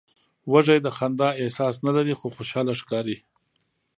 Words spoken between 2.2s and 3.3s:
خوشاله ښکاري